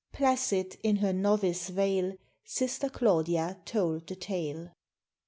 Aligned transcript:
(Placid, 0.13 0.77
in 0.81 0.95
her 0.95 1.13
novice 1.13 1.69
veil, 1.69 2.15
Sister 2.43 2.89
Claudia 2.89 3.59
told 3.65 4.07
the 4.07 4.15
tale.) 4.15 4.71